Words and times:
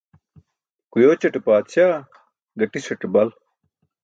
Kuyooćate 0.91 1.39
paatsaa, 1.45 1.93
gatiṣate 2.59 3.07
bal. 3.13 3.29